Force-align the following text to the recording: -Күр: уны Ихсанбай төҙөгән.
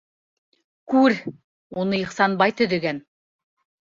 -Күр: 0.93 1.15
уны 1.83 2.01
Ихсанбай 2.07 2.57
төҙөгән. 2.63 3.05